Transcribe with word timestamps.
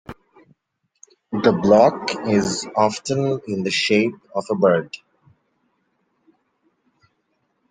The 1.31 1.51
block 1.51 2.25
is 2.27 2.65
often 2.75 3.39
in 3.47 3.61
the 3.61 3.69
shape 3.69 4.15
of 4.33 4.45
a 4.49 4.55
bird. 4.55 4.97